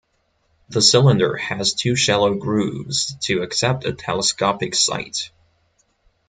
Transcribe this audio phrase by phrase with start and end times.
[0.69, 5.29] The cylinder had two shallow grooves to accept a telescopic sight.